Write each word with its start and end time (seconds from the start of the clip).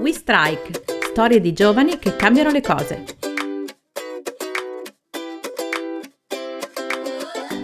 We 0.00 0.12
Strike, 0.12 0.84
storie 1.10 1.40
di 1.40 1.52
giovani 1.52 1.98
che 1.98 2.14
cambiano 2.14 2.50
le 2.50 2.60
cose. 2.60 3.04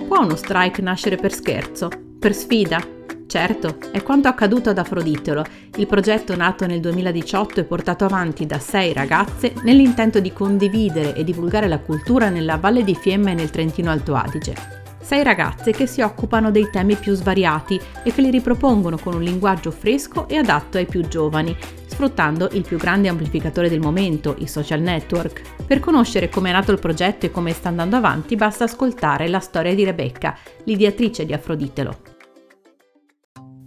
Può 0.08 0.20
uno 0.20 0.34
strike 0.34 0.82
nascere 0.82 1.14
per 1.14 1.32
scherzo, 1.32 1.88
per 2.18 2.34
sfida? 2.34 2.84
Certo, 3.28 3.78
è 3.92 4.02
quanto 4.02 4.26
accaduto 4.26 4.70
ad 4.70 4.78
Afroditolo, 4.78 5.44
il 5.76 5.86
progetto 5.86 6.34
nato 6.34 6.66
nel 6.66 6.80
2018 6.80 7.60
e 7.60 7.64
portato 7.64 8.04
avanti 8.04 8.46
da 8.46 8.58
sei 8.58 8.92
ragazze 8.92 9.52
nell'intento 9.62 10.18
di 10.18 10.32
condividere 10.32 11.14
e 11.14 11.22
divulgare 11.22 11.68
la 11.68 11.78
cultura 11.78 12.30
nella 12.30 12.56
Valle 12.56 12.82
di 12.82 12.96
Fiemme 12.96 13.30
e 13.30 13.34
nel 13.34 13.50
Trentino 13.50 13.90
Alto 13.90 14.14
Adige. 14.14 14.83
Sei 15.04 15.22
ragazze 15.22 15.72
che 15.72 15.86
si 15.86 16.00
occupano 16.00 16.50
dei 16.50 16.70
temi 16.72 16.96
più 16.96 17.12
svariati 17.14 17.78
e 18.02 18.10
che 18.10 18.22
li 18.22 18.30
ripropongono 18.30 18.96
con 18.96 19.12
un 19.12 19.22
linguaggio 19.22 19.70
fresco 19.70 20.26
e 20.28 20.36
adatto 20.36 20.78
ai 20.78 20.86
più 20.86 21.06
giovani, 21.06 21.54
sfruttando 21.86 22.48
il 22.52 22.62
più 22.62 22.78
grande 22.78 23.08
amplificatore 23.08 23.68
del 23.68 23.80
momento, 23.80 24.34
i 24.38 24.46
social 24.46 24.80
network. 24.80 25.42
Per 25.66 25.78
conoscere 25.78 26.30
come 26.30 26.48
è 26.48 26.52
nato 26.52 26.72
il 26.72 26.78
progetto 26.78 27.26
e 27.26 27.30
come 27.30 27.52
sta 27.52 27.68
andando 27.68 27.96
avanti 27.96 28.34
basta 28.34 28.64
ascoltare 28.64 29.28
la 29.28 29.40
storia 29.40 29.74
di 29.74 29.84
Rebecca, 29.84 30.38
l'ideatrice 30.64 31.26
di 31.26 31.34
Afroditelo. 31.34 31.98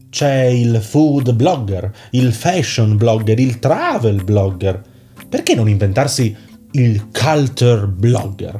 C'è 0.09 0.45
il 0.45 0.77
food 0.81 1.33
blogger, 1.33 1.91
il 2.11 2.33
fashion 2.33 2.97
blogger, 2.97 3.39
il 3.39 3.59
travel 3.59 4.23
blogger. 4.23 4.81
Perché 5.29 5.53
non 5.53 5.69
inventarsi 5.69 6.35
il 6.71 7.09
culture 7.11 7.85
blogger? 7.85 8.59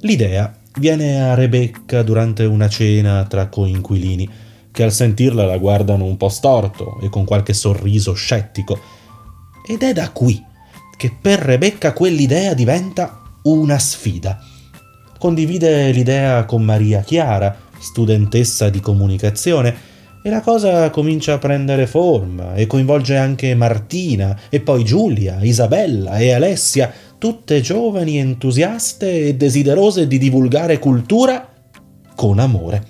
L'idea 0.00 0.56
viene 0.78 1.22
a 1.22 1.34
Rebecca 1.34 2.02
durante 2.02 2.44
una 2.44 2.68
cena 2.68 3.24
tra 3.24 3.48
coinquilini, 3.48 4.28
che 4.70 4.82
al 4.82 4.92
sentirla 4.92 5.44
la 5.44 5.58
guardano 5.58 6.04
un 6.04 6.16
po' 6.16 6.28
storto 6.28 6.98
e 7.00 7.08
con 7.08 7.24
qualche 7.24 7.52
sorriso 7.52 8.14
scettico. 8.14 8.78
Ed 9.66 9.82
è 9.82 9.92
da 9.92 10.10
qui 10.10 10.42
che 10.96 11.14
per 11.20 11.40
Rebecca 11.40 11.92
quell'idea 11.92 12.54
diventa 12.54 13.20
una 13.42 13.78
sfida. 13.78 14.38
Condivide 15.18 15.90
l'idea 15.90 16.44
con 16.44 16.62
Maria 16.62 17.00
Chiara, 17.00 17.56
studentessa 17.78 18.70
di 18.70 18.80
comunicazione, 18.80 19.90
e 20.24 20.30
la 20.30 20.40
cosa 20.40 20.88
comincia 20.90 21.32
a 21.32 21.38
prendere 21.38 21.88
forma 21.88 22.54
e 22.54 22.68
coinvolge 22.68 23.16
anche 23.16 23.56
Martina 23.56 24.38
e 24.48 24.60
poi 24.60 24.84
Giulia, 24.84 25.38
Isabella 25.42 26.18
e 26.18 26.32
Alessia, 26.32 26.92
tutte 27.22 27.60
giovani 27.60 28.18
entusiaste 28.18 29.28
e 29.28 29.36
desiderose 29.36 30.08
di 30.08 30.18
divulgare 30.18 30.80
cultura 30.80 31.48
con 32.16 32.40
amore. 32.40 32.84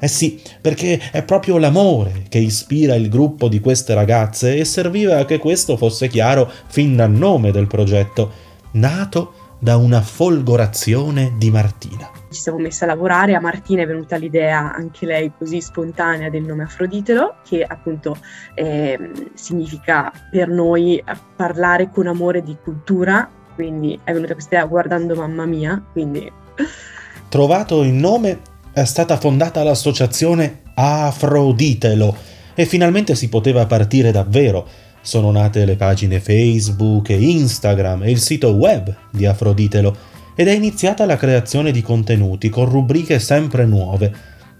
Eh 0.00 0.08
sì, 0.08 0.42
perché 0.60 1.00
è 1.12 1.22
proprio 1.22 1.58
l'amore 1.58 2.24
che 2.28 2.38
ispira 2.38 2.96
il 2.96 3.08
gruppo 3.08 3.46
di 3.46 3.60
queste 3.60 3.94
ragazze 3.94 4.56
e 4.56 4.64
serviva 4.64 5.24
che 5.26 5.38
questo 5.38 5.76
fosse 5.76 6.08
chiaro 6.08 6.50
fin 6.66 6.96
dal 6.96 7.12
nome 7.12 7.52
del 7.52 7.68
progetto, 7.68 8.32
nato 8.72 9.34
da 9.60 9.76
una 9.76 10.00
folgorazione 10.00 11.34
di 11.38 11.52
Martina. 11.52 12.10
Ci 12.32 12.40
siamo 12.40 12.58
messi 12.58 12.82
a 12.82 12.88
lavorare, 12.88 13.36
a 13.36 13.40
Martina 13.40 13.82
è 13.82 13.86
venuta 13.86 14.16
l'idea, 14.16 14.74
anche 14.74 15.06
lei 15.06 15.30
così 15.38 15.60
spontanea, 15.60 16.30
del 16.30 16.42
nome 16.42 16.64
Afroditelo, 16.64 17.36
che 17.48 17.62
appunto 17.62 18.16
eh, 18.54 18.98
significa 19.34 20.10
per 20.32 20.48
noi 20.48 21.00
parlare 21.36 21.90
con 21.90 22.08
amore 22.08 22.42
di 22.42 22.56
cultura 22.60 23.30
quindi 23.54 23.98
è 24.04 24.12
venuta 24.12 24.32
questa 24.32 24.56
idea 24.56 24.66
guardando 24.66 25.14
mamma 25.14 25.46
mia, 25.46 25.82
quindi... 25.92 26.30
Trovato 27.28 27.82
il 27.82 27.92
nome, 27.92 28.40
è 28.72 28.84
stata 28.84 29.16
fondata 29.16 29.62
l'associazione 29.62 30.60
Afroditelo 30.74 32.16
e 32.54 32.66
finalmente 32.66 33.14
si 33.14 33.28
poteva 33.28 33.66
partire 33.66 34.10
davvero. 34.10 34.66
Sono 35.00 35.30
nate 35.30 35.64
le 35.64 35.76
pagine 35.76 36.20
Facebook 36.20 37.10
e 37.10 37.20
Instagram 37.20 38.04
e 38.04 38.10
il 38.10 38.20
sito 38.20 38.50
web 38.50 38.94
di 39.10 39.26
Afroditelo 39.26 39.96
ed 40.34 40.48
è 40.48 40.52
iniziata 40.52 41.04
la 41.04 41.16
creazione 41.16 41.72
di 41.72 41.82
contenuti 41.82 42.48
con 42.48 42.66
rubriche 42.66 43.18
sempre 43.18 43.66
nuove. 43.66 44.12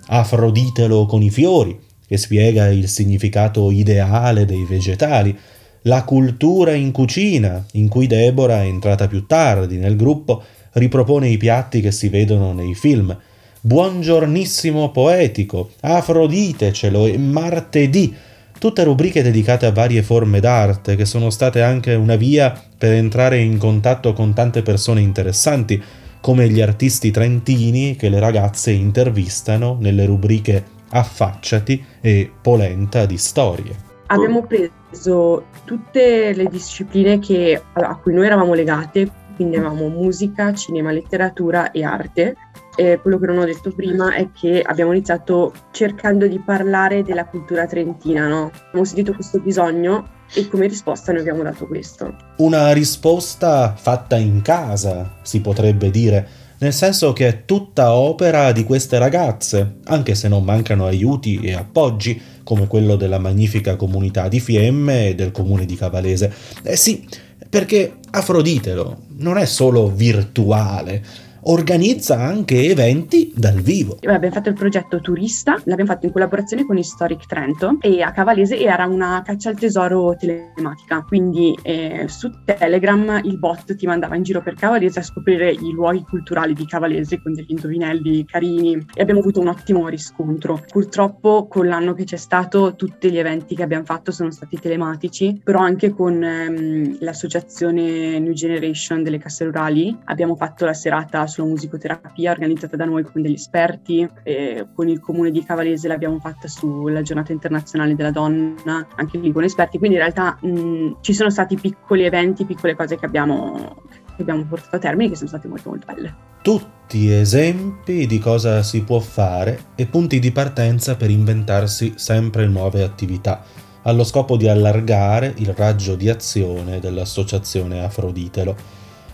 Afroditelo 0.06 1.06
con 1.06 1.22
i 1.22 1.30
fiori, 1.30 1.78
che 2.06 2.16
spiega 2.18 2.68
il 2.68 2.88
significato 2.88 3.70
ideale 3.70 4.44
dei 4.44 4.66
vegetali, 4.68 5.38
la 5.82 6.04
cultura 6.04 6.74
in 6.74 6.92
cucina, 6.92 7.64
in 7.72 7.88
cui 7.88 8.06
Deborah, 8.06 8.64
entrata 8.64 9.08
più 9.08 9.26
tardi 9.26 9.78
nel 9.78 9.96
gruppo, 9.96 10.42
ripropone 10.72 11.28
i 11.28 11.36
piatti 11.36 11.80
che 11.80 11.90
si 11.90 12.08
vedono 12.08 12.52
nei 12.52 12.74
film. 12.74 13.16
Buongiornissimo 13.60 14.90
poetico, 14.90 15.70
Afroditecelo 15.80 17.06
e 17.06 17.18
Martedì, 17.18 18.14
tutte 18.58 18.84
rubriche 18.84 19.22
dedicate 19.22 19.66
a 19.66 19.72
varie 19.72 20.02
forme 20.02 20.40
d'arte 20.40 20.94
che 20.94 21.04
sono 21.04 21.30
state 21.30 21.62
anche 21.62 21.94
una 21.94 22.16
via 22.16 22.60
per 22.78 22.92
entrare 22.92 23.40
in 23.40 23.58
contatto 23.58 24.12
con 24.12 24.34
tante 24.34 24.62
persone 24.62 25.00
interessanti, 25.00 25.82
come 26.20 26.48
gli 26.48 26.60
artisti 26.60 27.10
trentini 27.10 27.96
che 27.96 28.08
le 28.08 28.20
ragazze 28.20 28.70
intervistano 28.70 29.76
nelle 29.80 30.04
rubriche 30.04 30.64
Affacciati 30.90 31.84
e 32.00 32.30
Polenta 32.40 33.06
di 33.06 33.18
storie. 33.18 33.91
Abbiamo 34.12 34.46
preso 34.46 35.46
tutte 35.64 36.32
le 36.34 36.44
discipline 36.44 37.18
che, 37.18 37.62
a 37.72 37.96
cui 37.96 38.12
noi 38.12 38.26
eravamo 38.26 38.54
legate, 38.54 39.10
quindi 39.34 39.56
avevamo 39.56 39.88
musica, 39.88 40.52
cinema, 40.52 40.90
letteratura 40.92 41.70
e 41.70 41.82
arte. 41.82 42.36
E 42.74 42.98
quello 43.02 43.18
che 43.18 43.26
non 43.26 43.38
ho 43.38 43.44
detto 43.44 43.70
prima 43.70 44.14
è 44.14 44.30
che 44.32 44.62
abbiamo 44.62 44.92
iniziato 44.92 45.52
cercando 45.72 46.26
di 46.26 46.38
parlare 46.38 47.02
della 47.02 47.26
cultura 47.26 47.66
trentina, 47.66 48.26
no? 48.28 48.50
Abbiamo 48.68 48.84
sentito 48.86 49.12
questo 49.12 49.40
bisogno 49.40 50.08
e 50.34 50.48
come 50.48 50.66
risposta 50.66 51.12
noi 51.12 51.20
abbiamo 51.20 51.42
dato 51.42 51.66
questo. 51.66 52.16
Una 52.38 52.72
risposta 52.72 53.74
fatta 53.76 54.16
in 54.16 54.40
casa, 54.40 55.18
si 55.20 55.42
potrebbe 55.42 55.90
dire, 55.90 56.26
nel 56.62 56.72
senso 56.72 57.12
che 57.12 57.26
è 57.26 57.44
tutta 57.44 57.92
opera 57.92 58.52
di 58.52 58.62
queste 58.62 58.96
ragazze, 58.96 59.78
anche 59.86 60.14
se 60.14 60.28
non 60.28 60.44
mancano 60.44 60.86
aiuti 60.86 61.40
e 61.40 61.54
appoggi 61.54 62.20
come 62.44 62.68
quello 62.68 62.94
della 62.94 63.18
magnifica 63.18 63.74
comunità 63.74 64.28
di 64.28 64.38
Fiemme 64.38 65.08
e 65.08 65.14
del 65.16 65.32
comune 65.32 65.66
di 65.66 65.74
Cavalese. 65.74 66.32
Eh 66.62 66.76
sì, 66.76 67.04
perché 67.50 67.96
Afroditelo 68.10 68.98
non 69.16 69.38
è 69.38 69.44
solo 69.44 69.88
virtuale, 69.88 71.04
organizza 71.44 72.18
anche 72.18 72.62
eventi 72.64 73.32
dal 73.34 73.60
vivo. 73.60 73.98
Abbiamo 74.02 74.34
fatto 74.34 74.48
il 74.48 74.54
progetto 74.54 75.00
Turista, 75.00 75.60
l'abbiamo 75.64 75.90
fatto 75.90 76.06
in 76.06 76.12
collaborazione 76.12 76.64
con 76.64 76.76
Historic 76.76 77.26
Trento 77.26 77.78
e 77.80 78.02
a 78.02 78.12
Cavalese 78.12 78.58
era 78.58 78.86
una 78.86 79.22
caccia 79.24 79.50
al 79.50 79.58
tesoro 79.58 80.14
telematica, 80.16 81.02
quindi 81.02 81.56
eh, 81.62 82.04
su 82.08 82.30
Telegram 82.44 83.20
il 83.24 83.38
bot 83.38 83.74
ti 83.74 83.86
mandava 83.86 84.16
in 84.16 84.22
giro 84.22 84.42
per 84.42 84.54
Cavalese 84.54 85.00
a 85.00 85.02
scoprire 85.02 85.50
i 85.50 85.70
luoghi 85.72 86.04
culturali 86.08 86.54
di 86.54 86.66
Cavalese 86.66 87.20
con 87.20 87.32
degli 87.32 87.50
indovinelli 87.50 88.24
carini 88.24 88.86
e 88.94 89.02
abbiamo 89.02 89.20
avuto 89.20 89.40
un 89.40 89.48
ottimo 89.48 89.88
riscontro. 89.88 90.62
Purtroppo 90.68 91.46
con 91.48 91.66
l'anno 91.66 91.94
che 91.94 92.04
c'è 92.04 92.16
stato 92.16 92.74
tutti 92.76 93.10
gli 93.10 93.18
eventi 93.18 93.54
che 93.54 93.62
abbiamo 93.62 93.84
fatto 93.84 94.12
sono 94.12 94.30
stati 94.30 94.58
telematici, 94.58 95.40
però 95.42 95.60
anche 95.60 95.90
con 95.90 96.22
ehm, 96.22 96.98
l'associazione 97.00 98.18
New 98.18 98.32
Generation 98.32 99.02
delle 99.02 99.18
casse 99.18 99.44
rurali 99.44 99.96
abbiamo 100.04 100.36
fatto 100.36 100.64
la 100.64 100.74
serata 100.74 101.26
sulla 101.32 101.48
musicoterapia 101.48 102.30
organizzata 102.30 102.76
da 102.76 102.84
noi 102.84 103.02
con 103.02 103.22
degli 103.22 103.32
esperti, 103.32 104.08
e 104.22 104.66
con 104.74 104.88
il 104.88 105.00
comune 105.00 105.30
di 105.30 105.42
Cavalese 105.42 105.88
l'abbiamo 105.88 106.18
fatta 106.20 106.46
sulla 106.46 107.02
giornata 107.02 107.32
internazionale 107.32 107.94
della 107.94 108.10
donna, 108.10 108.86
anche 108.96 109.18
lì 109.18 109.32
con 109.32 109.42
esperti, 109.42 109.78
quindi 109.78 109.96
in 109.96 110.02
realtà 110.02 110.38
mh, 110.40 110.98
ci 111.00 111.14
sono 111.14 111.30
stati 111.30 111.56
piccoli 111.56 112.04
eventi, 112.04 112.44
piccole 112.44 112.76
cose 112.76 112.96
che 112.96 113.06
abbiamo, 113.06 113.76
che 114.14 114.22
abbiamo 114.22 114.44
portato 114.44 114.76
a 114.76 114.78
termine 114.78 115.10
che 115.10 115.16
sono 115.16 115.28
state 115.28 115.48
molto 115.48 115.70
molto 115.70 115.86
belle. 115.92 116.14
Tutti 116.42 117.10
esempi 117.10 118.06
di 118.06 118.18
cosa 118.18 118.62
si 118.62 118.82
può 118.82 118.98
fare 118.98 119.66
e 119.74 119.86
punti 119.86 120.18
di 120.18 120.32
partenza 120.32 120.96
per 120.96 121.10
inventarsi 121.10 121.94
sempre 121.96 122.46
nuove 122.46 122.82
attività 122.82 123.44
allo 123.82 124.04
scopo 124.04 124.36
di 124.36 124.48
allargare 124.48 125.32
il 125.38 125.52
raggio 125.54 125.96
di 125.96 126.08
azione 126.08 126.78
dell'associazione 126.78 127.82
Afroditelo. 127.82 128.54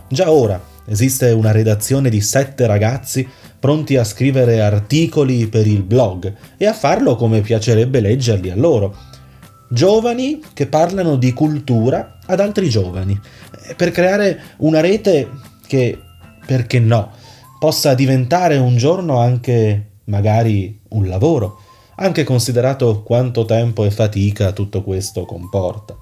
Già 0.08 0.30
ora 0.30 0.60
Esiste 0.88 1.30
una 1.32 1.50
redazione 1.50 2.08
di 2.08 2.22
sette 2.22 2.66
ragazzi 2.66 3.28
pronti 3.60 3.96
a 3.96 4.04
scrivere 4.04 4.62
articoli 4.62 5.46
per 5.46 5.66
il 5.66 5.82
blog 5.82 6.32
e 6.56 6.66
a 6.66 6.72
farlo 6.72 7.14
come 7.14 7.42
piacerebbe 7.42 8.00
leggerli 8.00 8.50
a 8.50 8.56
loro. 8.56 8.96
Giovani 9.68 10.40
che 10.54 10.66
parlano 10.66 11.16
di 11.16 11.34
cultura 11.34 12.18
ad 12.24 12.40
altri 12.40 12.70
giovani, 12.70 13.20
eh, 13.68 13.74
per 13.74 13.90
creare 13.90 14.40
una 14.58 14.80
rete 14.80 15.28
che, 15.66 15.98
perché 16.46 16.78
no, 16.80 17.10
possa 17.58 17.92
diventare 17.92 18.56
un 18.56 18.78
giorno 18.78 19.18
anche 19.18 19.90
magari 20.04 20.80
un 20.90 21.06
lavoro, 21.06 21.60
anche 21.96 22.24
considerato 22.24 23.02
quanto 23.02 23.44
tempo 23.44 23.84
e 23.84 23.90
fatica 23.90 24.52
tutto 24.52 24.82
questo 24.82 25.26
comporta 25.26 25.96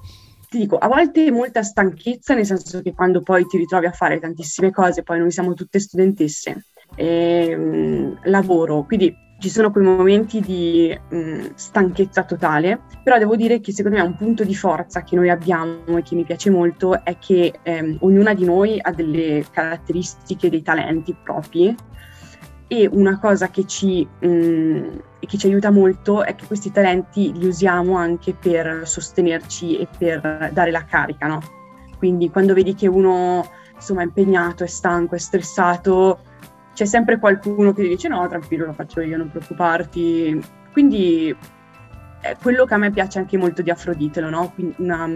ti 0.49 0.59
dico, 0.59 0.77
a 0.77 0.87
volte 0.87 1.29
molta 1.31 1.61
stanchezza, 1.61 2.33
nel 2.33 2.45
senso 2.45 2.81
che 2.81 2.93
quando 2.93 3.21
poi 3.21 3.45
ti 3.45 3.57
ritrovi 3.57 3.85
a 3.85 3.91
fare 3.91 4.19
tantissime 4.19 4.71
cose, 4.71 5.03
poi 5.03 5.19
noi 5.19 5.31
siamo 5.31 5.53
tutte 5.53 5.79
studentesse, 5.79 6.65
e, 6.95 7.53
um, 7.55 8.19
lavoro, 8.23 8.85
quindi 8.85 9.25
ci 9.39 9.49
sono 9.49 9.71
quei 9.71 9.83
momenti 9.83 10.39
di 10.39 10.97
mh, 11.09 11.53
stanchezza 11.53 12.23
totale, 12.23 12.81
però 13.03 13.17
devo 13.17 13.35
dire 13.35 13.59
che 13.59 13.71
secondo 13.71 13.97
me 13.97 14.03
un 14.03 14.15
punto 14.15 14.43
di 14.43 14.55
forza 14.55 15.03
che 15.03 15.15
noi 15.15 15.29
abbiamo 15.29 15.97
e 15.97 16.01
che 16.01 16.15
mi 16.15 16.23
piace 16.23 16.49
molto 16.49 17.03
è 17.03 17.17
che 17.19 17.59
ehm, 17.61 17.97
ognuna 17.99 18.33
di 18.33 18.45
noi 18.45 18.79
ha 18.81 18.91
delle 18.91 19.45
caratteristiche, 19.51 20.49
dei 20.49 20.63
talenti 20.63 21.15
propri 21.21 21.75
e 22.67 22.89
una 22.91 23.17
cosa 23.19 23.49
che 23.49 23.65
ci, 23.65 24.05
mh, 24.05 24.99
che 25.19 25.37
ci 25.37 25.47
aiuta 25.47 25.71
molto 25.71 26.23
è 26.23 26.35
che 26.35 26.45
questi 26.45 26.71
talenti 26.71 27.31
li 27.33 27.47
usiamo 27.47 27.95
anche 27.95 28.33
per 28.33 28.81
sostenerci 28.85 29.77
e 29.77 29.87
per 29.97 30.51
dare 30.51 30.71
la 30.71 30.83
carica, 30.85 31.27
no? 31.27 31.41
Quindi 31.97 32.29
quando 32.29 32.53
vedi 32.53 32.75
che 32.75 32.87
uno 32.87 33.43
insomma, 33.73 34.01
è 34.01 34.05
impegnato, 34.05 34.63
è 34.63 34.67
stanco, 34.67 35.15
è 35.15 35.19
stressato, 35.19 36.19
c'è 36.73 36.85
sempre 36.85 37.19
qualcuno 37.19 37.73
che 37.73 37.83
ti 37.83 37.87
dice 37.87 38.07
no, 38.07 38.27
tranquillo, 38.27 38.65
lo 38.65 38.73
faccio 38.73 39.01
io, 39.01 39.17
non 39.17 39.29
preoccuparti. 39.29 40.39
Quindi 40.71 41.35
è 42.21 42.35
quello 42.41 42.65
che 42.65 42.73
a 42.73 42.77
me 42.77 42.91
piace 42.91 43.19
anche 43.19 43.37
molto 43.37 43.61
di 43.61 43.71
Afroditelo, 43.71 44.29
no? 44.29 44.53
Una, 44.77 45.09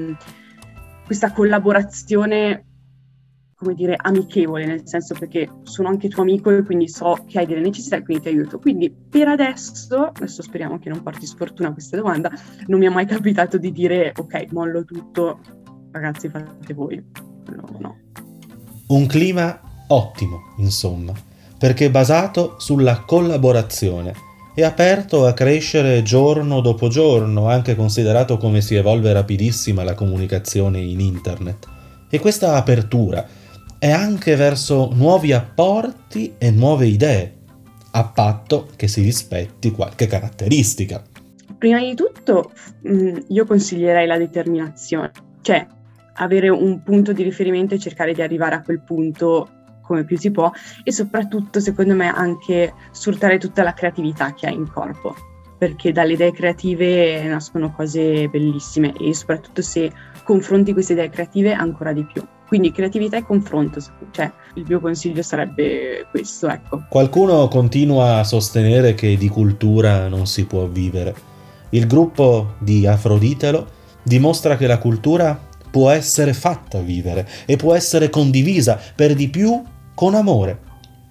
questa 1.05 1.31
collaborazione, 1.31 2.65
come 3.61 3.75
dire, 3.75 3.95
amichevole, 3.95 4.65
nel 4.65 4.81
senso 4.85 5.13
perché 5.13 5.47
sono 5.63 5.87
anche 5.87 6.09
tuo 6.09 6.23
amico 6.23 6.49
e 6.49 6.63
quindi 6.63 6.87
so 6.89 7.23
che 7.27 7.39
hai 7.39 7.45
delle 7.45 7.61
necessità 7.61 7.97
e 7.97 8.03
quindi 8.03 8.23
ti 8.23 8.29
aiuto. 8.29 8.57
Quindi 8.57 8.91
per 8.91 9.27
adesso, 9.27 10.11
adesso 10.13 10.41
speriamo 10.41 10.79
che 10.79 10.89
non 10.89 11.03
porti 11.03 11.27
sfortuna 11.27 11.71
questa 11.71 11.97
domanda, 11.97 12.31
non 12.65 12.79
mi 12.79 12.87
è 12.87 12.89
mai 12.89 13.05
capitato 13.05 13.57
di 13.57 13.71
dire 13.71 14.13
ok, 14.17 14.47
mollo 14.51 14.83
tutto, 14.83 15.39
ragazzi 15.91 16.27
fate 16.27 16.73
voi. 16.73 17.03
No, 17.55 17.77
no. 17.79 17.97
Un 18.87 19.05
clima 19.05 19.61
ottimo, 19.87 20.53
insomma 20.57 21.13
perché 21.61 21.91
basato 21.91 22.55
sulla 22.57 23.01
collaborazione 23.01 24.15
è 24.55 24.63
aperto 24.63 25.27
a 25.27 25.33
crescere 25.33 26.01
giorno 26.01 26.59
dopo 26.59 26.87
giorno, 26.87 27.49
anche 27.49 27.75
considerato 27.75 28.37
come 28.37 28.61
si 28.61 28.73
evolve 28.73 29.13
rapidissima 29.13 29.83
la 29.83 29.93
comunicazione 29.93 30.79
in 30.79 30.99
internet. 30.99 31.67
E 32.09 32.17
questa 32.17 32.55
apertura 32.55 33.23
è 33.81 33.89
anche 33.89 34.35
verso 34.35 34.91
nuovi 34.93 35.33
apporti 35.33 36.35
e 36.37 36.51
nuove 36.51 36.85
idee, 36.85 37.37
a 37.93 38.03
patto 38.03 38.67
che 38.75 38.87
si 38.87 39.01
rispetti 39.01 39.71
qualche 39.71 40.05
caratteristica. 40.05 41.01
Prima 41.57 41.79
di 41.79 41.95
tutto 41.95 42.51
mm, 42.87 43.17
io 43.29 43.43
consiglierei 43.47 44.05
la 44.05 44.19
determinazione, 44.19 45.09
cioè 45.41 45.65
avere 46.17 46.49
un 46.49 46.83
punto 46.83 47.11
di 47.11 47.23
riferimento 47.23 47.73
e 47.73 47.79
cercare 47.79 48.13
di 48.13 48.21
arrivare 48.21 48.53
a 48.53 48.61
quel 48.61 48.81
punto 48.81 49.49
come 49.81 50.05
più 50.05 50.15
si 50.15 50.29
può 50.29 50.51
e 50.83 50.91
soprattutto 50.91 51.59
secondo 51.59 51.95
me 51.95 52.13
anche 52.13 52.75
sfruttare 52.91 53.39
tutta 53.39 53.63
la 53.63 53.73
creatività 53.73 54.35
che 54.35 54.45
hai 54.45 54.53
in 54.53 54.69
corpo 54.71 55.15
perché 55.57 55.91
dalle 55.91 56.13
idee 56.13 56.33
creative 56.33 57.23
nascono 57.23 57.71
cose 57.71 58.27
bellissime 58.27 58.93
e 58.93 59.11
soprattutto 59.15 59.63
se 59.63 59.91
confronti 60.23 60.71
queste 60.71 60.93
idee 60.93 61.09
creative 61.09 61.53
ancora 61.53 61.93
di 61.93 62.05
più. 62.05 62.23
Quindi 62.51 62.73
creatività 62.73 63.15
e 63.15 63.23
confronto, 63.23 63.79
cioè 64.11 64.29
il 64.55 64.65
mio 64.67 64.81
consiglio 64.81 65.21
sarebbe 65.21 66.05
questo, 66.11 66.49
ecco. 66.49 66.83
Qualcuno 66.89 67.47
continua 67.47 68.17
a 68.17 68.25
sostenere 68.25 68.93
che 68.93 69.15
di 69.15 69.29
cultura 69.29 70.09
non 70.09 70.27
si 70.27 70.43
può 70.43 70.65
vivere. 70.65 71.15
Il 71.69 71.87
gruppo 71.87 72.55
di 72.59 72.85
Afroditelo 72.85 73.65
dimostra 74.03 74.57
che 74.57 74.67
la 74.67 74.79
cultura 74.79 75.39
può 75.71 75.91
essere 75.91 76.33
fatta 76.33 76.81
vivere 76.81 77.25
e 77.45 77.55
può 77.55 77.73
essere 77.73 78.09
condivisa 78.09 78.77
per 78.97 79.13
di 79.13 79.29
più 79.29 79.63
con 79.95 80.13
amore. 80.13 80.59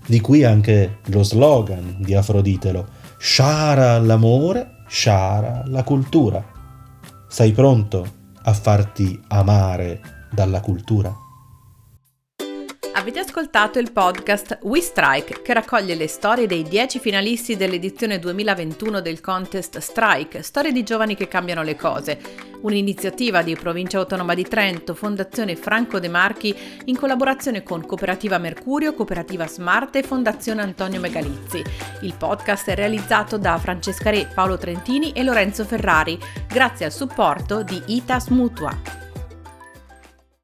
Di 0.07 0.21
qui 0.21 0.45
anche 0.45 0.99
lo 1.07 1.23
slogan 1.23 1.97
di 2.01 2.15
Afroditelo, 2.15 2.87
Shara 3.17 3.99
l'amore, 3.99 4.83
Shara 4.87 5.63
la 5.69 5.85
cultura. 5.85 6.45
Sei 7.29 7.53
pronto 7.53 8.07
a 8.43 8.53
farti 8.53 9.19
amare 9.29 10.01
dalla 10.31 10.61
cultura? 10.61 11.20
Avete 13.01 13.21
ascoltato 13.21 13.79
il 13.79 13.93
podcast 13.93 14.59
We 14.65 14.83
Strike 14.83 15.41
che 15.41 15.55
raccoglie 15.55 15.95
le 15.95 16.07
storie 16.07 16.47
dei 16.47 16.63
10 16.63 16.99
finalisti 16.99 17.57
dell'edizione 17.57 18.19
2021 18.19 19.01
del 19.01 19.23
contest 19.23 19.79
Strike, 19.79 20.43
storie 20.43 20.71
di 20.71 20.83
giovani 20.83 21.15
che 21.15 21.27
cambiano 21.27 21.63
le 21.63 21.77
cose, 21.77 22.21
un'iniziativa 22.61 23.41
di 23.41 23.57
Provincia 23.57 23.97
Autonoma 23.97 24.35
di 24.35 24.43
Trento, 24.43 24.95
Fondazione 24.95 25.57
Franco 25.57 25.99
De 25.99 26.09
Marchi 26.09 26.55
in 26.85 26.99
collaborazione 26.99 27.63
con 27.63 27.87
Cooperativa 27.87 28.37
Mercurio, 28.37 28.93
Cooperativa 28.93 29.49
Smart 29.49 29.97
e 29.97 30.03
Fondazione 30.03 30.61
Antonio 30.61 31.01
Megalizzi. 31.01 31.65
Il 32.03 32.15
podcast 32.19 32.69
è 32.69 32.75
realizzato 32.75 33.39
da 33.39 33.57
Francesca 33.57 34.11
Re, 34.11 34.29
Paolo 34.35 34.59
Trentini 34.59 35.13
e 35.13 35.23
Lorenzo 35.23 35.65
Ferrari, 35.65 36.19
grazie 36.47 36.85
al 36.85 36.93
supporto 36.93 37.63
di 37.63 37.81
ITAS 37.87 38.27
Mutua. 38.29 39.00